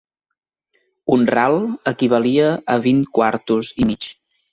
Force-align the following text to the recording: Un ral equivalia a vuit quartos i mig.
Un 1.15 1.25
ral 1.29 1.57
equivalia 1.91 2.47
a 2.77 2.79
vuit 2.87 3.05
quartos 3.19 3.71
i 3.85 3.89
mig. 3.91 4.09